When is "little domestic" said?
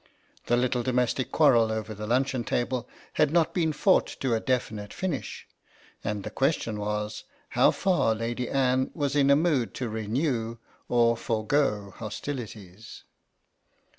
0.57-1.31